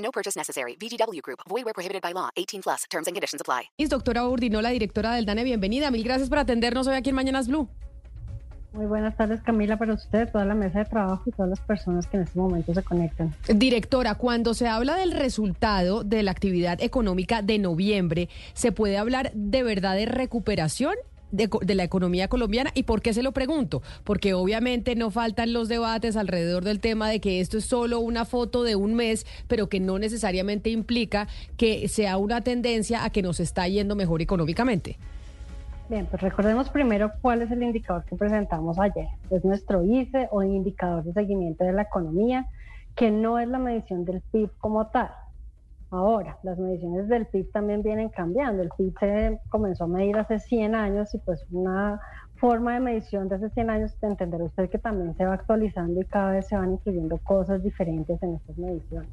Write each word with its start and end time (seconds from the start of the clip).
No 0.00 0.10
purchase 0.10 0.36
necessary. 0.36 0.76
VGW 0.76 1.22
Group. 1.22 1.40
Void 1.48 1.64
where 1.64 1.74
prohibited 1.74 2.02
by 2.02 2.12
law. 2.12 2.30
18 2.36 2.62
plus. 2.62 2.84
Terms 2.90 3.06
and 3.06 3.14
conditions 3.14 3.40
apply. 3.40 3.70
Es 3.78 3.88
doctora 3.88 4.26
Urdinola, 4.26 4.70
directora 4.70 5.14
del 5.14 5.24
DANE. 5.24 5.44
Bienvenida. 5.44 5.90
Mil 5.90 6.02
gracias 6.02 6.28
por 6.28 6.38
atendernos 6.38 6.86
hoy 6.86 6.96
aquí 6.96 7.10
en 7.10 7.16
Mañanas 7.16 7.48
Blue. 7.48 7.68
Muy 8.72 8.86
buenas 8.86 9.16
tardes, 9.16 9.42
Camila, 9.42 9.76
para 9.76 9.94
usted, 9.94 10.30
toda 10.30 10.44
la 10.44 10.54
mesa 10.54 10.78
de 10.78 10.84
trabajo 10.84 11.24
y 11.26 11.32
todas 11.32 11.50
las 11.50 11.60
personas 11.60 12.06
que 12.06 12.18
en 12.18 12.22
este 12.22 12.38
momento 12.38 12.72
se 12.72 12.84
conectan. 12.84 13.34
Directora, 13.48 14.14
cuando 14.14 14.54
se 14.54 14.68
habla 14.68 14.94
del 14.94 15.10
resultado 15.10 16.04
de 16.04 16.22
la 16.22 16.30
actividad 16.30 16.80
económica 16.80 17.42
de 17.42 17.58
noviembre, 17.58 18.28
¿se 18.52 18.70
puede 18.70 18.96
hablar 18.96 19.32
de 19.34 19.64
verdad 19.64 19.96
de 19.96 20.06
recuperación? 20.06 20.94
De, 21.32 21.48
la 21.74 21.84
economía 21.84 22.28
colombiana. 22.28 22.70
¿Y 22.74 22.82
por 22.82 23.02
qué 23.02 23.14
se 23.14 23.22
lo 23.22 23.32
pregunto? 23.32 23.82
Porque 24.04 24.34
obviamente 24.34 24.96
no 24.96 25.10
faltan 25.10 25.52
los 25.52 25.68
debates 25.68 26.16
alrededor 26.16 26.64
del 26.64 26.80
tema 26.80 27.08
de 27.08 27.20
que 27.20 27.40
esto 27.40 27.58
es 27.58 27.64
solo 27.64 28.00
una 28.00 28.24
foto 28.24 28.62
de 28.62 28.76
un 28.76 28.94
mes, 28.94 29.26
pero 29.46 29.68
que 29.68 29.80
no 29.80 29.98
necesariamente 29.98 30.70
implica 30.70 31.28
que 31.56 31.88
sea 31.88 32.16
una 32.16 32.40
tendencia 32.40 33.04
a 33.04 33.10
que 33.10 33.22
nos 33.22 33.40
está 33.40 33.68
yendo 33.68 33.94
mejor 33.94 34.22
económicamente. 34.22 34.98
Bien, 35.90 36.06
pues 36.06 36.22
recordemos 36.22 36.68
primero 36.70 37.10
cuál 37.20 37.42
es 37.42 37.50
el 37.50 37.64
indicador 37.64 38.04
que 38.04 38.14
presentamos 38.14 38.78
ayer. 38.78 39.08
Es 39.28 39.44
nuestro 39.44 39.82
ICE 39.84 40.28
o 40.30 40.44
indicador 40.44 41.02
de 41.02 41.12
seguimiento 41.12 41.64
de 41.64 41.72
la 41.72 41.82
economía, 41.82 42.46
que 42.94 43.10
no 43.10 43.40
es 43.40 43.48
la 43.48 43.58
medición 43.58 44.04
del 44.04 44.20
PIB 44.20 44.50
como 44.58 44.86
tal. 44.86 45.10
Ahora, 45.90 46.38
las 46.44 46.56
mediciones 46.56 47.08
del 47.08 47.26
PIB 47.26 47.50
también 47.50 47.82
vienen 47.82 48.10
cambiando. 48.10 48.62
El 48.62 48.70
PIB 48.76 48.94
se 49.00 49.40
comenzó 49.48 49.84
a 49.84 49.88
medir 49.88 50.16
hace 50.18 50.38
100 50.38 50.74
años 50.76 51.12
y 51.14 51.18
pues 51.18 51.44
una 51.50 52.00
forma 52.36 52.74
de 52.74 52.80
medición 52.80 53.28
de 53.28 53.34
hace 53.34 53.50
100 53.50 53.70
años, 53.70 54.00
de 54.00 54.06
entender 54.06 54.40
usted 54.40 54.70
que 54.70 54.78
también 54.78 55.16
se 55.16 55.26
va 55.26 55.34
actualizando 55.34 56.00
y 56.00 56.04
cada 56.04 56.32
vez 56.32 56.46
se 56.46 56.56
van 56.56 56.72
incluyendo 56.72 57.18
cosas 57.18 57.62
diferentes 57.62 58.22
en 58.22 58.34
estas 58.34 58.56
mediciones. 58.56 59.10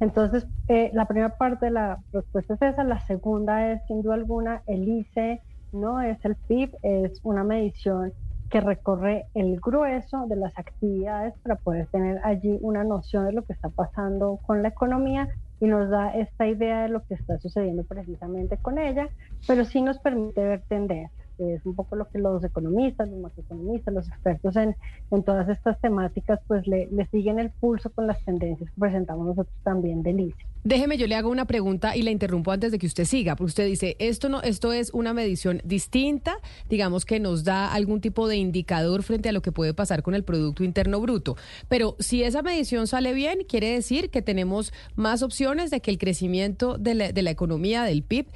Entonces, 0.00 0.46
eh, 0.68 0.90
la 0.94 1.06
primera 1.06 1.36
parte 1.36 1.66
de 1.66 1.72
la 1.72 1.98
respuesta 2.12 2.54
es 2.54 2.62
esa. 2.62 2.84
La 2.84 3.00
segunda 3.00 3.72
es, 3.72 3.84
sin 3.86 4.02
duda 4.02 4.14
alguna, 4.14 4.62
el 4.66 4.88
ICE 4.88 5.42
no 5.72 6.00
es 6.00 6.24
el 6.24 6.36
PIB, 6.36 6.76
es 6.82 7.20
una 7.24 7.42
medición 7.42 8.12
que 8.50 8.60
recorre 8.60 9.26
el 9.34 9.58
grueso 9.58 10.26
de 10.28 10.36
las 10.36 10.56
actividades 10.58 11.34
para 11.42 11.56
poder 11.56 11.86
tener 11.88 12.20
allí 12.24 12.58
una 12.60 12.84
noción 12.84 13.26
de 13.26 13.32
lo 13.32 13.42
que 13.42 13.52
está 13.52 13.68
pasando 13.68 14.38
con 14.46 14.62
la 14.62 14.68
economía 14.68 15.28
y 15.60 15.66
nos 15.66 15.90
da 15.90 16.14
esta 16.14 16.46
idea 16.46 16.82
de 16.82 16.88
lo 16.90 17.04
que 17.04 17.14
está 17.14 17.38
sucediendo 17.38 17.84
precisamente 17.84 18.58
con 18.58 18.78
ella, 18.78 19.10
pero 19.46 19.64
sí 19.64 19.82
nos 19.82 19.98
permite 20.00 20.42
ver 20.44 20.64
tendencias. 20.68 21.23
Es 21.38 21.64
un 21.66 21.74
poco 21.74 21.96
lo 21.96 22.08
que 22.08 22.18
los 22.18 22.42
economistas, 22.44 23.08
los 23.08 23.18
macroeconomistas, 23.18 23.94
los 23.94 24.08
expertos 24.08 24.56
en, 24.56 24.76
en 25.10 25.22
todas 25.22 25.48
estas 25.48 25.80
temáticas, 25.80 26.40
pues 26.46 26.66
le, 26.66 26.86
le, 26.92 27.06
siguen 27.06 27.38
el 27.38 27.50
pulso 27.50 27.90
con 27.90 28.06
las 28.06 28.22
tendencias 28.24 28.70
que 28.70 28.80
presentamos 28.80 29.26
nosotros 29.26 29.54
también 29.62 30.02
del 30.02 30.20
ICE. 30.20 30.36
Déjeme, 30.62 30.96
yo 30.96 31.06
le 31.06 31.14
hago 31.14 31.28
una 31.28 31.44
pregunta 31.44 31.94
y 31.94 32.02
la 32.02 32.10
interrumpo 32.10 32.50
antes 32.50 32.72
de 32.72 32.78
que 32.78 32.86
usted 32.86 33.04
siga, 33.04 33.36
porque 33.36 33.48
usted 33.48 33.66
dice, 33.66 33.96
esto 33.98 34.30
no, 34.30 34.40
esto 34.40 34.72
es 34.72 34.90
una 34.94 35.12
medición 35.12 35.60
distinta, 35.62 36.38
digamos 36.70 37.04
que 37.04 37.20
nos 37.20 37.44
da 37.44 37.70
algún 37.72 38.00
tipo 38.00 38.28
de 38.28 38.36
indicador 38.36 39.02
frente 39.02 39.28
a 39.28 39.32
lo 39.32 39.42
que 39.42 39.52
puede 39.52 39.74
pasar 39.74 40.02
con 40.02 40.14
el 40.14 40.24
Producto 40.24 40.64
Interno 40.64 41.00
Bruto. 41.00 41.36
Pero 41.68 41.96
si 41.98 42.22
esa 42.22 42.40
medición 42.40 42.86
sale 42.86 43.12
bien, 43.12 43.40
quiere 43.46 43.74
decir 43.74 44.08
que 44.08 44.22
tenemos 44.22 44.72
más 44.96 45.22
opciones 45.22 45.70
de 45.70 45.80
que 45.80 45.90
el 45.90 45.98
crecimiento 45.98 46.78
de 46.78 46.94
la, 46.94 47.12
de 47.12 47.22
la 47.22 47.30
economía, 47.30 47.84
del 47.84 48.02
PIB, 48.02 48.26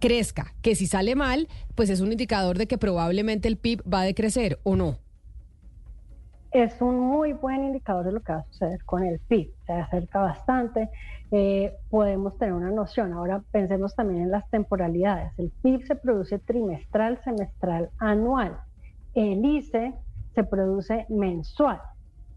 crezca, 0.00 0.54
que 0.62 0.74
si 0.74 0.86
sale 0.86 1.14
mal, 1.14 1.46
pues 1.76 1.90
es 1.90 2.00
un 2.00 2.10
indicador 2.10 2.58
de 2.58 2.66
que 2.66 2.78
probablemente 2.78 3.46
el 3.46 3.56
PIB 3.56 3.82
va 3.82 4.00
a 4.00 4.04
decrecer 4.04 4.58
o 4.64 4.74
no. 4.74 4.96
Es 6.50 6.82
un 6.82 6.98
muy 6.98 7.32
buen 7.32 7.62
indicador 7.62 8.04
de 8.04 8.12
lo 8.12 8.20
que 8.22 8.32
va 8.32 8.38
a 8.40 8.44
suceder 8.46 8.84
con 8.84 9.04
el 9.04 9.20
PIB, 9.20 9.52
se 9.66 9.72
acerca 9.72 10.20
bastante, 10.20 10.90
eh, 11.30 11.76
podemos 11.90 12.36
tener 12.38 12.54
una 12.54 12.72
noción. 12.72 13.12
Ahora 13.12 13.40
pensemos 13.52 13.94
también 13.94 14.22
en 14.22 14.30
las 14.32 14.50
temporalidades. 14.50 15.30
El 15.38 15.50
PIB 15.62 15.86
se 15.86 15.94
produce 15.94 16.40
trimestral, 16.40 17.22
semestral, 17.22 17.90
anual. 17.98 18.58
El 19.14 19.44
ICE 19.44 19.94
se 20.34 20.42
produce 20.42 21.06
mensual. 21.08 21.80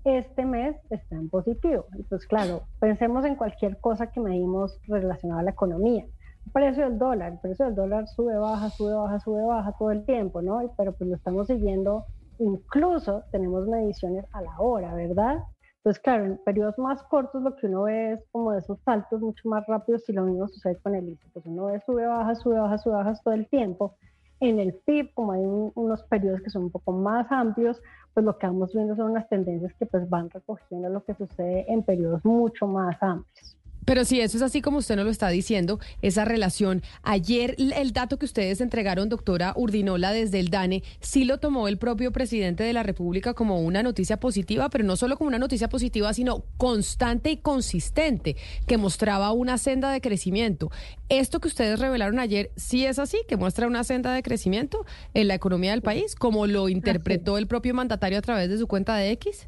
Este 0.03 0.45
mes 0.45 0.75
está 0.91 1.15
en 1.15 1.29
positivo. 1.29 1.85
Entonces, 1.95 2.27
claro, 2.27 2.63
pensemos 2.79 3.25
en 3.25 3.35
cualquier 3.35 3.77
cosa 3.77 4.11
que 4.11 4.19
medimos 4.19 4.79
relacionada 4.87 5.41
a 5.41 5.43
la 5.43 5.51
economía 5.51 6.05
precio 6.53 6.83
del 6.85 6.99
dólar, 6.99 7.33
el 7.33 7.39
precio 7.39 7.65
del 7.65 7.75
dólar 7.75 8.07
sube, 8.07 8.37
baja, 8.37 8.69
sube, 8.69 8.93
baja, 8.93 9.19
sube, 9.19 9.43
baja 9.43 9.73
todo 9.77 9.91
el 9.91 10.05
tiempo, 10.05 10.41
¿no? 10.41 10.61
Pero 10.77 10.93
pues 10.93 11.09
lo 11.09 11.15
estamos 11.15 11.47
siguiendo, 11.47 12.05
incluso 12.39 13.23
tenemos 13.31 13.67
mediciones 13.67 14.25
a 14.31 14.41
la 14.41 14.59
hora, 14.59 14.93
¿verdad? 14.93 15.39
Entonces, 15.77 16.01
claro, 16.01 16.25
en 16.25 16.37
periodos 16.37 16.77
más 16.77 17.03
cortos 17.03 17.41
lo 17.41 17.57
que 17.57 17.67
uno 17.67 17.83
ve 17.83 18.13
es 18.13 18.19
como 18.31 18.53
de 18.53 18.59
esos 18.59 18.79
saltos 18.85 19.19
mucho 19.19 19.49
más 19.49 19.65
rápidos 19.67 20.07
y 20.07 20.13
lo 20.13 20.23
mismo 20.23 20.47
sucede 20.47 20.77
con 20.77 20.95
el 20.95 21.09
ICE. 21.09 21.27
Pues 21.33 21.45
uno 21.45 21.65
ve 21.65 21.81
sube, 21.85 22.07
baja, 22.07 22.35
sube, 22.35 22.57
baja, 22.57 22.77
sube, 22.77 22.93
baja 22.93 23.13
todo 23.21 23.33
el 23.33 23.49
tiempo. 23.49 23.97
En 24.39 24.59
el 24.59 24.75
PIB, 24.85 25.13
como 25.13 25.33
hay 25.33 25.41
un, 25.41 25.73
unos 25.75 26.03
periodos 26.03 26.41
que 26.41 26.49
son 26.49 26.63
un 26.63 26.71
poco 26.71 26.93
más 26.93 27.29
amplios, 27.31 27.81
pues 28.13 28.25
lo 28.25 28.37
que 28.37 28.47
vamos 28.47 28.73
viendo 28.73 28.95
son 28.95 29.11
unas 29.11 29.27
tendencias 29.27 29.73
que 29.73 29.85
pues 29.85 30.09
van 30.09 30.29
recogiendo 30.29 30.87
lo 30.87 31.03
que 31.03 31.15
sucede 31.15 31.65
en 31.67 31.83
periodos 31.83 32.23
mucho 32.23 32.65
más 32.65 32.95
amplios. 33.01 33.57
Pero 33.85 34.05
si 34.05 34.21
eso 34.21 34.37
es 34.37 34.43
así 34.43 34.61
como 34.61 34.77
usted 34.77 34.95
nos 34.95 35.05
lo 35.05 35.11
está 35.11 35.29
diciendo, 35.29 35.79
esa 36.01 36.25
relación, 36.25 36.81
ayer 37.01 37.55
el 37.57 37.93
dato 37.93 38.17
que 38.17 38.25
ustedes 38.25 38.61
entregaron, 38.61 39.09
doctora 39.09 39.53
Urdinola, 39.55 40.11
desde 40.11 40.39
el 40.39 40.49
DANE, 40.49 40.83
sí 40.99 41.25
lo 41.25 41.39
tomó 41.39 41.67
el 41.67 41.77
propio 41.77 42.11
presidente 42.11 42.63
de 42.63 42.73
la 42.73 42.83
República 42.83 43.33
como 43.33 43.61
una 43.61 43.83
noticia 43.83 44.17
positiva, 44.19 44.69
pero 44.69 44.83
no 44.83 44.95
solo 44.95 45.17
como 45.17 45.27
una 45.27 45.39
noticia 45.39 45.69
positiva, 45.69 46.13
sino 46.13 46.43
constante 46.57 47.31
y 47.31 47.37
consistente, 47.37 48.35
que 48.67 48.77
mostraba 48.77 49.31
una 49.31 49.57
senda 49.57 49.91
de 49.91 50.01
crecimiento. 50.01 50.71
Esto 51.09 51.39
que 51.39 51.47
ustedes 51.47 51.79
revelaron 51.79 52.19
ayer, 52.19 52.51
sí 52.55 52.85
es 52.85 52.99
así, 52.99 53.17
que 53.27 53.37
muestra 53.37 53.67
una 53.67 53.83
senda 53.83 54.13
de 54.13 54.23
crecimiento 54.23 54.85
en 55.13 55.27
la 55.27 55.35
economía 55.35 55.71
del 55.71 55.81
país, 55.81 56.15
como 56.15 56.47
lo 56.47 56.69
interpretó 56.69 57.37
el 57.37 57.47
propio 57.47 57.73
mandatario 57.73 58.17
a 58.17 58.21
través 58.21 58.49
de 58.49 58.57
su 58.57 58.67
cuenta 58.67 58.95
de 58.95 59.11
X. 59.11 59.47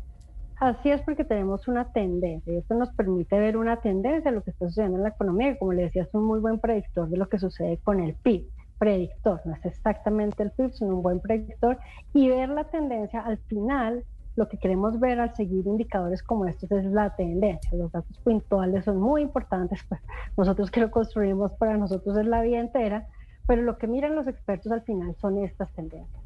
Así 0.59 0.89
es 0.89 1.01
porque 1.01 1.25
tenemos 1.25 1.67
una 1.67 1.91
tendencia 1.91 2.53
y 2.53 2.57
esto 2.57 2.75
nos 2.75 2.89
permite 2.91 3.37
ver 3.37 3.57
una 3.57 3.81
tendencia 3.81 4.31
de 4.31 4.37
lo 4.37 4.43
que 4.43 4.51
está 4.51 4.67
sucediendo 4.67 4.97
en 4.97 5.03
la 5.03 5.09
economía 5.09 5.57
como 5.57 5.73
le 5.73 5.83
decía 5.83 6.03
es 6.03 6.13
un 6.13 6.25
muy 6.25 6.39
buen 6.39 6.59
predictor 6.59 7.09
de 7.09 7.17
lo 7.17 7.27
que 7.27 7.39
sucede 7.39 7.77
con 7.83 7.99
el 7.99 8.15
PIB. 8.15 8.47
Predictor, 8.77 9.41
no 9.45 9.53
es 9.53 9.65
exactamente 9.65 10.43
el 10.43 10.51
PIB, 10.51 10.71
sino 10.71 10.95
un 10.95 11.01
buen 11.01 11.19
predictor 11.19 11.77
y 12.13 12.29
ver 12.29 12.49
la 12.49 12.65
tendencia 12.65 13.21
al 13.21 13.37
final 13.37 14.05
lo 14.35 14.49
que 14.49 14.57
queremos 14.57 14.99
ver 14.99 15.19
al 15.19 15.33
seguir 15.35 15.65
indicadores 15.65 16.21
como 16.21 16.45
estos 16.45 16.71
es 16.71 16.85
la 16.85 17.15
tendencia. 17.15 17.71
Los 17.73 17.91
datos 17.91 18.17
puntuales 18.19 18.83
son 18.85 18.99
muy 18.99 19.21
importantes, 19.21 19.79
pues 19.87 20.01
nosotros 20.37 20.71
que 20.71 20.81
lo 20.81 20.91
construimos 20.91 21.53
para 21.53 21.77
nosotros 21.77 22.17
es 22.17 22.25
la 22.25 22.41
vida 22.41 22.59
entera, 22.59 23.07
pero 23.47 23.61
lo 23.61 23.77
que 23.77 23.87
miran 23.87 24.15
los 24.15 24.27
expertos 24.27 24.71
al 24.71 24.81
final 24.81 25.15
son 25.21 25.37
estas 25.37 25.71
tendencias. 25.73 26.24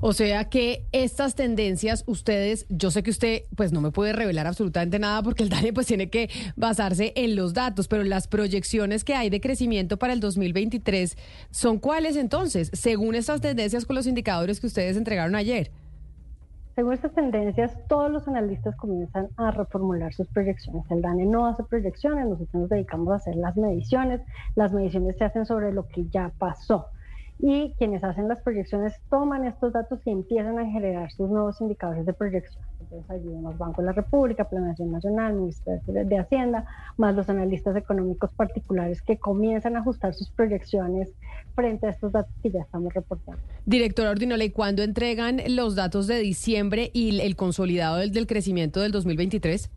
O 0.00 0.12
sea 0.12 0.44
que 0.44 0.84
estas 0.92 1.34
tendencias, 1.34 2.04
ustedes, 2.06 2.66
yo 2.68 2.90
sé 2.90 3.02
que 3.02 3.10
usted 3.10 3.42
pues 3.56 3.72
no 3.72 3.80
me 3.80 3.92
puede 3.92 4.12
revelar 4.12 4.46
absolutamente 4.46 4.98
nada 4.98 5.22
porque 5.22 5.42
el 5.42 5.48
DANE 5.48 5.72
pues 5.72 5.86
tiene 5.86 6.10
que 6.10 6.28
basarse 6.54 7.14
en 7.16 7.34
los 7.34 7.54
datos, 7.54 7.88
pero 7.88 8.04
las 8.04 8.28
proyecciones 8.28 9.04
que 9.04 9.14
hay 9.14 9.30
de 9.30 9.40
crecimiento 9.40 9.96
para 9.98 10.12
el 10.12 10.20
2023 10.20 11.16
son 11.50 11.78
cuáles 11.78 12.16
entonces, 12.16 12.70
según 12.74 13.14
estas 13.14 13.40
tendencias 13.40 13.86
con 13.86 13.96
los 13.96 14.06
indicadores 14.06 14.60
que 14.60 14.66
ustedes 14.66 14.98
entregaron 14.98 15.34
ayer. 15.34 15.70
Según 16.74 16.92
estas 16.92 17.14
tendencias, 17.14 17.74
todos 17.88 18.10
los 18.10 18.28
analistas 18.28 18.76
comienzan 18.76 19.28
a 19.38 19.50
reformular 19.50 20.12
sus 20.12 20.28
proyecciones. 20.28 20.84
El 20.90 21.00
DANE 21.00 21.24
no 21.24 21.46
hace 21.46 21.64
proyecciones, 21.64 22.26
nosotros 22.26 22.54
nos 22.54 22.68
dedicamos 22.68 23.14
a 23.14 23.16
hacer 23.16 23.34
las 23.36 23.56
mediciones. 23.56 24.20
Las 24.56 24.74
mediciones 24.74 25.16
se 25.16 25.24
hacen 25.24 25.46
sobre 25.46 25.72
lo 25.72 25.88
que 25.88 26.06
ya 26.10 26.32
pasó 26.38 26.90
y 27.38 27.74
quienes 27.78 28.02
hacen 28.02 28.28
las 28.28 28.40
proyecciones 28.40 28.94
toman 29.10 29.44
estos 29.44 29.72
datos 29.72 30.00
y 30.04 30.10
empiezan 30.10 30.58
a 30.58 30.66
generar 30.66 31.10
sus 31.12 31.28
nuevos 31.28 31.60
indicadores 31.60 32.06
de 32.06 32.12
proyección. 32.12 32.64
Entonces 32.80 33.10
allí 33.10 33.28
vemos 33.28 33.58
Banco 33.58 33.82
de 33.82 33.86
la 33.86 33.92
República, 33.92 34.48
Planación 34.48 34.90
Nacional, 34.90 35.34
Ministerio 35.34 36.04
de 36.06 36.18
Hacienda, 36.18 36.66
más 36.96 37.14
los 37.14 37.28
analistas 37.28 37.76
económicos 37.76 38.30
particulares 38.32 39.02
que 39.02 39.18
comienzan 39.18 39.76
a 39.76 39.80
ajustar 39.80 40.14
sus 40.14 40.30
proyecciones 40.30 41.12
frente 41.54 41.86
a 41.86 41.90
estos 41.90 42.12
datos 42.12 42.32
que 42.42 42.50
ya 42.50 42.60
estamos 42.60 42.94
reportando. 42.94 43.40
Directora 43.66 44.10
Ordinola, 44.10 44.44
¿y 44.44 44.50
cuándo 44.50 44.82
entregan 44.82 45.40
los 45.48 45.74
datos 45.74 46.06
de 46.06 46.18
diciembre 46.18 46.90
y 46.92 47.20
el 47.20 47.36
consolidado 47.36 47.96
del, 47.96 48.12
del 48.12 48.26
crecimiento 48.26 48.80
del 48.80 48.92
2023? 48.92 49.70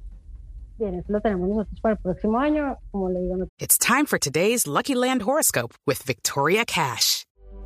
Bien, 0.78 0.96
eso 0.96 1.12
lo 1.12 1.20
tenemos 1.20 1.50
nosotros 1.50 1.82
para 1.82 1.96
el 1.96 2.00
próximo 2.00 2.40
año. 2.40 2.78
Como 2.92 3.10
le 3.10 3.20
digo, 3.20 3.36
no 3.36 3.48
It's 3.60 3.78
time 3.78 4.06
for 4.06 4.18
today's 4.18 4.66
Lucky 4.66 4.96
Land 4.96 5.24
horoscope 5.24 5.76
with 5.86 6.06
Victoria 6.06 6.64
Cash. 6.64 7.26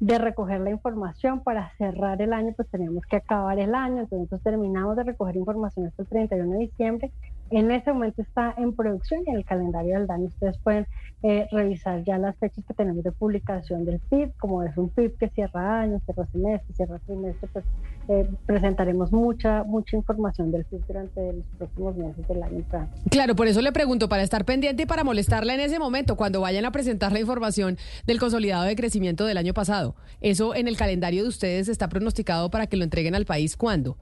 de 0.00 0.18
recoger 0.18 0.60
la 0.60 0.70
información 0.70 1.42
para 1.42 1.72
cerrar 1.76 2.20
el 2.22 2.32
año, 2.32 2.54
pues 2.56 2.68
tenemos 2.70 3.04
que 3.04 3.16
acabar 3.16 3.58
el 3.58 3.74
año, 3.74 4.00
entonces 4.00 4.42
terminamos 4.42 4.96
de 4.96 5.04
recoger 5.04 5.36
información 5.36 5.86
hasta 5.86 6.02
el 6.02 6.08
31 6.08 6.52
de 6.52 6.58
diciembre. 6.58 7.12
En 7.50 7.70
ese 7.72 7.92
momento 7.92 8.22
está 8.22 8.54
en 8.56 8.74
producción 8.74 9.22
y 9.26 9.30
en 9.30 9.36
el 9.36 9.44
calendario 9.44 9.98
del 9.98 10.06
DANE 10.06 10.26
ustedes 10.26 10.56
pueden 10.58 10.86
eh, 11.22 11.48
revisar 11.50 12.04
ya 12.04 12.16
las 12.16 12.36
fechas 12.36 12.64
que 12.64 12.74
tenemos 12.74 13.02
de 13.02 13.10
publicación 13.10 13.84
del 13.84 13.98
PIB, 13.98 14.32
como 14.38 14.62
es 14.62 14.76
un 14.76 14.88
PIB 14.88 15.16
que 15.18 15.28
cierra 15.30 15.80
año, 15.80 16.00
cierra 16.04 16.26
semestre, 16.30 16.74
cierra 16.74 16.98
trimestre, 17.00 17.48
pues 17.52 17.64
eh, 18.08 18.30
presentaremos 18.46 19.12
mucha, 19.12 19.64
mucha 19.64 19.96
información 19.96 20.52
del 20.52 20.64
PIB 20.64 20.86
durante 20.86 21.32
los 21.32 21.44
próximos 21.58 21.96
meses 21.96 22.28
del 22.28 22.42
año. 22.42 22.64
Claro, 23.10 23.34
por 23.34 23.48
eso 23.48 23.60
le 23.60 23.72
pregunto, 23.72 24.08
para 24.08 24.22
estar 24.22 24.44
pendiente 24.44 24.84
y 24.84 24.86
para 24.86 25.02
molestarla 25.02 25.52
en 25.54 25.60
ese 25.60 25.78
momento, 25.80 26.16
cuando 26.16 26.40
vayan 26.40 26.64
a 26.64 26.72
presentar 26.72 27.12
la 27.12 27.20
información 27.20 27.78
del 28.06 28.20
consolidado 28.20 28.64
de 28.64 28.76
crecimiento 28.76 29.26
del 29.26 29.38
año 29.38 29.54
pasado. 29.54 29.96
Eso 30.20 30.54
en 30.54 30.68
el 30.68 30.76
calendario 30.76 31.24
de 31.24 31.28
ustedes 31.28 31.68
está 31.68 31.88
pronosticado 31.88 32.50
para 32.50 32.68
que 32.68 32.76
lo 32.76 32.84
entreguen 32.84 33.16
al 33.16 33.24
país 33.24 33.56
cuándo. 33.56 33.96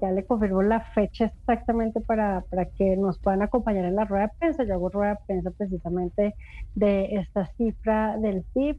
Ya 0.00 0.10
le 0.10 0.24
confirmo 0.24 0.62
la 0.62 0.80
fecha 0.80 1.26
exactamente 1.26 2.00
para, 2.00 2.42
para 2.50 2.66
que 2.66 2.96
nos 2.96 3.18
puedan 3.18 3.42
acompañar 3.42 3.84
en 3.84 3.96
la 3.96 4.04
rueda 4.04 4.24
de 4.26 4.32
prensa. 4.38 4.64
Yo 4.64 4.74
hago 4.74 4.88
rueda 4.88 5.10
de 5.12 5.18
prensa 5.26 5.50
precisamente 5.50 6.34
de 6.74 7.16
esta 7.16 7.46
cifra 7.56 8.16
del 8.18 8.44
PIB. 8.54 8.78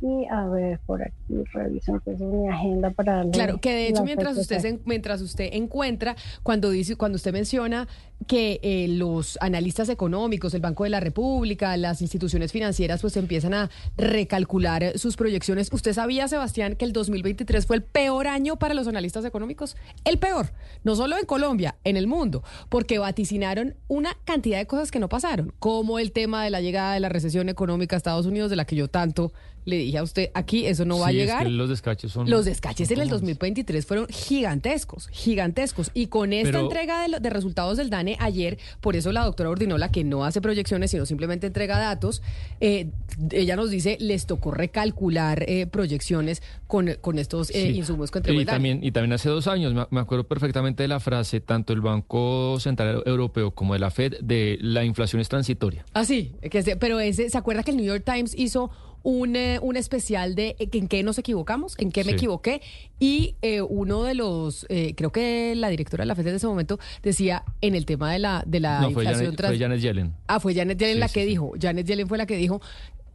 Y 0.00 0.26
a 0.30 0.46
ver, 0.48 0.80
por 0.84 1.00
aquí 1.02 1.44
reviso 1.54 1.92
entonces 1.94 2.20
mi 2.26 2.46
agenda 2.48 2.90
para 2.90 3.14
darle 3.16 3.30
Claro, 3.30 3.58
que 3.58 3.70
de 3.72 3.88
hecho 3.88 4.04
mientras 4.04 4.36
usted 4.36 4.58
se- 4.58 4.80
mientras 4.84 5.22
usted 5.22 5.48
encuentra 5.52 6.14
cuando 6.42 6.68
dice 6.68 6.96
cuando 6.96 7.16
usted 7.16 7.32
menciona 7.32 7.88
que 8.24 8.60
eh, 8.62 8.86
los 8.88 9.38
analistas 9.40 9.88
económicos, 9.88 10.54
el 10.54 10.60
Banco 10.60 10.84
de 10.84 10.90
la 10.90 11.00
República, 11.00 11.76
las 11.76 12.02
instituciones 12.02 12.52
financieras 12.52 13.00
pues 13.00 13.16
empiezan 13.16 13.54
a 13.54 13.70
recalcular 13.96 14.98
sus 14.98 15.16
proyecciones. 15.16 15.68
¿Usted 15.72 15.92
sabía, 15.92 16.28
Sebastián, 16.28 16.76
que 16.76 16.84
el 16.84 16.92
2023 16.92 17.66
fue 17.66 17.76
el 17.76 17.82
peor 17.82 18.26
año 18.26 18.56
para 18.56 18.74
los 18.74 18.86
analistas 18.88 19.24
económicos? 19.24 19.76
El 20.04 20.18
peor, 20.18 20.52
no 20.84 20.96
solo 20.96 21.18
en 21.18 21.26
Colombia, 21.26 21.76
en 21.84 21.96
el 21.96 22.06
mundo, 22.06 22.42
porque 22.68 22.98
vaticinaron 22.98 23.74
una 23.88 24.16
cantidad 24.24 24.58
de 24.58 24.66
cosas 24.66 24.90
que 24.90 24.98
no 24.98 25.08
pasaron, 25.08 25.52
como 25.58 25.98
el 25.98 26.12
tema 26.12 26.44
de 26.44 26.50
la 26.50 26.60
llegada 26.60 26.94
de 26.94 27.00
la 27.00 27.08
recesión 27.08 27.48
económica 27.48 27.96
a 27.96 27.98
Estados 27.98 28.26
Unidos 28.26 28.50
de 28.50 28.56
la 28.56 28.64
que 28.64 28.76
yo 28.76 28.88
tanto 28.88 29.32
le 29.66 29.76
dije 29.78 29.96
a 29.96 30.02
usted, 30.02 30.30
aquí 30.34 30.66
eso 30.66 30.84
no 30.84 30.98
va 30.98 31.06
a 31.06 31.10
Sí, 31.10 31.20
es 31.20 31.22
llegar. 31.26 31.44
que 31.44 31.48
los 31.50 31.70
descaches 31.70 32.12
son. 32.12 32.28
Los 32.28 32.44
descaches 32.44 32.90
en 32.90 33.00
el 33.00 33.08
son 33.08 33.20
2023 33.20 33.86
fueron 33.86 34.06
gigantescos, 34.10 35.08
gigantescos. 35.08 35.90
Y 35.94 36.08
con 36.08 36.34
esta 36.34 36.50
Pero- 36.52 36.64
entrega 36.64 37.00
de, 37.02 37.08
lo- 37.08 37.18
de 37.20 37.30
resultados 37.30 37.78
del 37.78 37.88
DANE 37.88 38.13
ayer, 38.20 38.58
por 38.80 38.96
eso 38.96 39.12
la 39.12 39.24
doctora 39.24 39.50
Ordinola, 39.50 39.90
que 39.90 40.04
no 40.04 40.24
hace 40.24 40.40
proyecciones, 40.40 40.90
sino 40.90 41.06
simplemente 41.06 41.46
entrega 41.46 41.78
datos, 41.78 42.22
eh, 42.60 42.88
ella 43.30 43.56
nos 43.56 43.70
dice, 43.70 43.96
les 44.00 44.26
tocó 44.26 44.50
recalcular 44.50 45.44
eh, 45.48 45.66
proyecciones 45.66 46.42
con, 46.66 46.96
con 47.00 47.18
estos 47.18 47.50
eh, 47.50 47.52
Sí. 47.72 47.78
insumos 47.78 48.10
que 48.10 48.18
entregó 48.18 48.40
y 48.40 48.44
también, 48.44 48.80
y 48.82 48.90
también 48.92 49.12
hace 49.12 49.28
dos 49.28 49.46
años, 49.46 49.74
me- 49.90 50.00
acuerdo 50.00 50.24
perfectamente 50.24 50.82
de 50.82 50.88
la 50.88 51.00
frase, 51.00 51.40
tanto 51.40 51.72
el 51.72 51.80
Banco 51.80 52.58
Central 52.60 53.02
Europeo 53.06 53.52
como 53.52 53.72
de 53.74 53.78
la 53.80 53.90
Fed, 53.90 54.14
de 54.20 54.58
la 54.60 54.84
inflación 54.84 55.20
es 55.20 55.28
transitoria. 55.28 55.84
Ah, 55.94 56.04
sí, 56.04 56.32
que 56.50 56.76
pero 56.78 57.00
ese, 57.00 57.30
¿se 57.30 57.38
acuerda 57.38 57.62
que 57.62 57.70
el 57.70 57.76
New 57.76 57.86
York 57.86 58.02
Times 58.04 58.34
hizo 58.36 58.70
un, 59.04 59.36
eh, 59.36 59.60
un 59.62 59.76
especial 59.76 60.34
de 60.34 60.56
eh, 60.58 60.68
en 60.72 60.88
qué 60.88 61.02
nos 61.04 61.18
equivocamos, 61.18 61.76
en 61.78 61.92
qué 61.92 62.02
me 62.02 62.10
Sí. 62.10 62.16
equivoqué? 62.16 62.60
Y 62.98 63.36
eh, 63.42 63.60
uno 63.62 64.02
de 64.02 64.14
los, 64.14 64.66
eh, 64.70 64.94
creo 64.96 65.12
que 65.12 65.54
la 65.54 65.68
directora 65.68 66.02
de 66.02 66.06
la 66.06 66.14
FED 66.16 66.26
en 66.26 66.34
ese 66.34 66.46
momento 66.48 66.80
decía 67.02 67.44
en 67.60 67.76
el 67.76 67.86
tema 67.86 68.10
de 68.12 68.18
la, 68.18 68.42
de 68.46 68.58
la 68.60 68.80
no, 68.80 68.90
fue 68.90 69.04
inflación 69.04 69.24
Janet, 69.26 69.36
trans- 69.36 69.52
fue 69.52 69.58
Janet 69.60 69.80
Yellen. 69.80 70.14
Ah, 70.26 70.40
fue 70.40 70.54
Janet 70.54 70.78
Yellen 70.78 70.94
Sí, 70.96 71.00
la 71.00 71.08
sí, 71.08 71.14
que 71.14 71.20
sí. 71.20 71.26
dijo. 71.28 71.52
Janet 71.60 71.86
Yellen 71.86 72.08
fue 72.08 72.18
la 72.18 72.26
que 72.26 72.36
dijo 72.36 72.60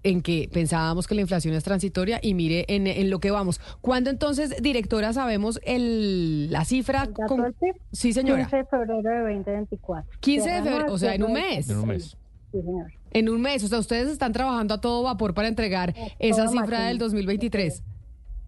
en 0.01 0.21
que 0.21 0.49
pensábamos 0.53 1.07
que 1.07 1.15
la 1.15 1.19
inflación 1.21 1.53
es 1.55 1.63
transitoria 1.65 2.19
y 2.21 2.33
mire 2.33 2.63
en, 2.69 2.87
en 2.87 3.09
lo 3.09 3.19
que 3.19 3.31
vamos. 3.31 3.59
¿Cuándo 3.81 4.09
entonces, 4.09 4.55
directora, 4.61 5.11
sabemos 5.11 5.59
el, 5.63 6.49
la 6.51 6.63
cifra? 6.63 7.03
¿El 7.03 7.13
con-? 7.27 7.53
Sí, 7.91 8.13
señora. 8.13 8.43
15 8.43 8.55
de 8.57 8.65
febrero 8.65 9.01
de 9.01 9.33
2024. 9.33 10.09
15 10.21 10.49
de 10.49 10.61
febrero, 10.61 10.93
o 10.93 10.97
sea, 10.97 11.15
en 11.15 11.23
un 11.23 11.33
mes. 11.33 11.69
En 11.69 11.77
un 11.79 11.87
mes. 11.89 12.15
Sí, 12.51 12.61
señor. 12.61 12.91
En 13.11 13.29
un 13.29 13.41
mes, 13.41 13.63
o 13.63 13.67
sea, 13.67 13.79
ustedes 13.79 14.09
están 14.09 14.33
trabajando 14.33 14.73
a 14.73 14.81
todo 14.81 15.03
vapor 15.03 15.33
para 15.33 15.47
entregar 15.47 15.93
esa 16.19 16.45
toda 16.45 16.47
cifra 16.49 16.61
máquina. 16.61 16.87
del 16.87 16.97
2023. 16.97 17.83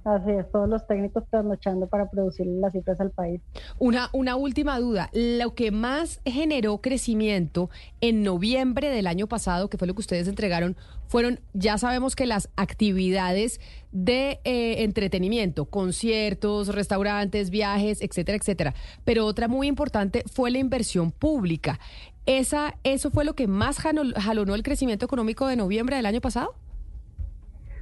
Así 0.03 0.31
es, 0.31 0.51
todos 0.51 0.67
los 0.67 0.87
técnicos 0.87 1.23
trasnochando 1.29 1.85
para 1.85 2.09
producir 2.09 2.47
las 2.47 2.71
cifras 2.71 2.99
al 2.99 3.11
país. 3.11 3.39
Una, 3.77 4.09
una 4.13 4.35
última 4.35 4.79
duda. 4.79 5.11
Lo 5.13 5.53
que 5.53 5.69
más 5.69 6.21
generó 6.25 6.81
crecimiento 6.81 7.69
en 8.01 8.23
noviembre 8.23 8.89
del 8.89 9.05
año 9.05 9.27
pasado, 9.27 9.69
que 9.69 9.77
fue 9.77 9.87
lo 9.87 9.93
que 9.93 9.99
ustedes 9.99 10.27
entregaron, 10.27 10.75
fueron, 11.07 11.39
ya 11.53 11.77
sabemos 11.77 12.15
que 12.15 12.25
las 12.25 12.49
actividades 12.55 13.59
de 13.91 14.39
eh, 14.43 14.83
entretenimiento, 14.83 15.65
conciertos, 15.65 16.69
restaurantes, 16.69 17.51
viajes, 17.51 18.01
etcétera, 18.01 18.37
etcétera. 18.37 18.73
Pero 19.03 19.27
otra 19.27 19.47
muy 19.47 19.67
importante 19.67 20.23
fue 20.25 20.49
la 20.49 20.57
inversión 20.57 21.11
pública. 21.11 21.79
Esa, 22.25 22.75
¿Eso 22.83 23.09
fue 23.09 23.25
lo 23.25 23.33
que 23.33 23.47
más 23.47 23.79
jalo- 23.79 24.13
jalonó 24.15 24.55
el 24.55 24.63
crecimiento 24.63 25.05
económico 25.05 25.47
de 25.47 25.55
noviembre 25.55 25.95
del 25.95 26.05
año 26.05 26.21
pasado? 26.21 26.53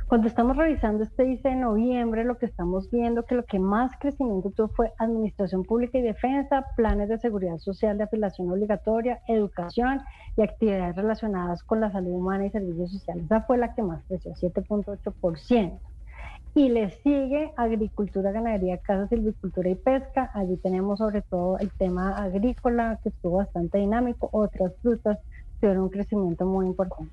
Cuando 0.08 0.28
estamos 0.28 0.58
revisando 0.58 1.04
este 1.04 1.30
ICE 1.30 1.50
de 1.50 1.56
noviembre, 1.56 2.24
lo 2.24 2.40
que 2.40 2.48
estamos 2.48 2.90
viendo 2.90 3.26
que 3.26 3.36
lo 3.36 3.46
que 3.46 3.60
más 3.60 3.92
crecimiento 4.00 4.50
tuvo 4.50 4.70
fue 4.70 4.92
administración 4.98 5.64
pública 5.64 6.00
y 6.00 6.02
defensa, 6.02 6.66
planes 6.76 7.10
de 7.10 7.20
seguridad 7.20 7.60
social 7.60 7.96
de 8.00 8.06
afiliación 8.06 8.50
obligatoria, 8.50 9.20
educación 9.28 10.02
y 10.36 10.42
actividades 10.42 10.96
relacionadas 10.96 11.62
con 11.62 11.80
la 11.80 11.92
salud 11.92 12.12
humana 12.12 12.48
y 12.48 12.50
servicios 12.50 12.92
sociales. 12.92 13.26
Esa 13.26 13.42
fue 13.42 13.60
la 13.60 13.76
que 13.76 13.84
más 13.84 14.02
creció, 14.08 14.34
7.8%. 14.34 15.78
Y 16.56 16.70
le 16.70 16.92
sigue 17.04 17.54
agricultura, 17.58 18.32
ganadería, 18.32 18.78
casa, 18.78 19.08
silvicultura 19.08 19.70
y 19.70 19.76
pesca. 19.76 20.32
Allí 20.34 20.58
tenemos 20.58 20.98
sobre 21.00 21.22
todo 21.22 21.58
el 21.60 21.70
tema 21.72 22.18
agrícola, 22.18 23.00
que 23.04 23.10
estuvo 23.10 23.38
bastante 23.38 23.78
dinámico. 23.78 24.30
Otras 24.32 24.74
frutas 24.82 25.20
tuvieron 25.60 25.84
un 25.84 25.90
crecimiento 25.90 26.46
muy 26.46 26.66
importante. 26.66 27.12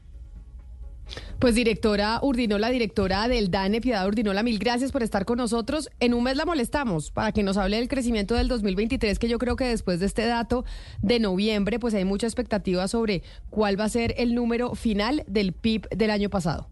Pues 1.38 1.54
directora 1.54 2.18
Urdinola, 2.22 2.70
directora 2.70 3.28
del 3.28 3.50
DANE, 3.50 3.80
Piedad 3.80 4.06
Urdinola, 4.06 4.42
mil 4.42 4.58
gracias 4.58 4.90
por 4.90 5.02
estar 5.02 5.24
con 5.24 5.38
nosotros. 5.38 5.90
En 6.00 6.14
un 6.14 6.24
mes 6.24 6.36
la 6.36 6.44
molestamos 6.44 7.10
para 7.10 7.32
que 7.32 7.42
nos 7.42 7.56
hable 7.56 7.76
del 7.76 7.88
crecimiento 7.88 8.34
del 8.34 8.48
2023, 8.48 9.18
que 9.18 9.28
yo 9.28 9.38
creo 9.38 9.54
que 9.54 9.66
después 9.66 10.00
de 10.00 10.06
este 10.06 10.26
dato 10.26 10.64
de 11.02 11.20
noviembre, 11.20 11.78
pues 11.78 11.94
hay 11.94 12.04
mucha 12.04 12.26
expectativa 12.26 12.88
sobre 12.88 13.22
cuál 13.50 13.78
va 13.78 13.84
a 13.84 13.88
ser 13.88 14.14
el 14.18 14.34
número 14.34 14.74
final 14.74 15.24
del 15.26 15.52
PIB 15.52 15.88
del 15.90 16.10
año 16.10 16.30
pasado. 16.30 16.68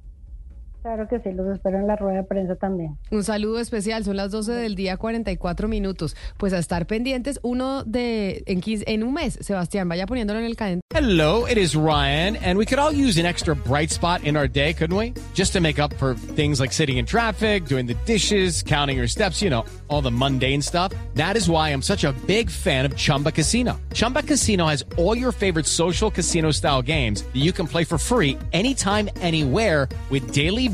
Claro 0.84 1.08
que 1.08 1.18
sí, 1.20 1.32
los 1.32 1.46
espero 1.46 1.78
en 1.78 1.86
la 1.86 1.96
rueda 1.96 2.18
de 2.18 2.24
prensa 2.24 2.56
también. 2.56 2.98
Un 3.10 3.24
saludo 3.24 3.58
especial, 3.58 4.04
son 4.04 4.18
las 4.18 4.30
12 4.30 4.52
del 4.52 4.74
día, 4.74 4.98
44 4.98 5.66
minutos. 5.66 6.14
Pues 6.36 6.52
a 6.52 6.58
estar 6.58 6.86
pendientes, 6.86 7.40
uno 7.42 7.84
de 7.84 8.42
en, 8.44 8.60
15 8.60 8.84
en 8.88 9.02
un 9.02 9.14
mes, 9.14 9.38
Sebastián, 9.40 9.88
vaya 9.88 10.06
poniéndolo 10.06 10.40
en 10.40 10.44
el 10.44 10.56
calendario. 10.56 10.82
Hello, 10.94 11.46
it 11.46 11.56
is 11.56 11.74
Ryan, 11.74 12.36
and 12.36 12.58
we 12.58 12.66
could 12.66 12.78
all 12.78 12.92
use 12.92 13.18
an 13.18 13.24
extra 13.24 13.56
bright 13.56 13.90
spot 13.90 14.24
in 14.24 14.36
our 14.36 14.46
day, 14.46 14.74
couldn't 14.74 14.94
we? 14.94 15.14
Just 15.32 15.54
to 15.54 15.60
make 15.60 15.78
up 15.78 15.94
for 15.94 16.16
things 16.36 16.60
like 16.60 16.70
sitting 16.70 16.98
in 16.98 17.06
traffic, 17.06 17.64
doing 17.64 17.86
the 17.86 17.96
dishes, 18.04 18.62
counting 18.62 18.98
your 18.98 19.08
steps, 19.08 19.40
you 19.40 19.48
know, 19.48 19.64
all 19.88 20.02
the 20.02 20.10
mundane 20.10 20.60
stuff. 20.60 20.92
That 21.14 21.34
is 21.34 21.48
why 21.48 21.70
I'm 21.70 21.82
such 21.82 22.04
a 22.04 22.12
big 22.26 22.50
fan 22.50 22.84
of 22.84 22.94
Chumba 22.94 23.32
Casino. 23.32 23.80
Chumba 23.94 24.22
Casino 24.22 24.66
has 24.66 24.84
all 24.98 25.16
your 25.16 25.32
favorite 25.32 25.66
social 25.66 26.10
casino 26.10 26.50
style 26.50 26.82
games 26.82 27.22
that 27.22 27.40
you 27.40 27.52
can 27.52 27.66
play 27.66 27.84
for 27.84 27.96
free 27.96 28.38
anytime, 28.52 29.08
anywhere 29.22 29.88
with 30.10 30.30
daily 30.32 30.73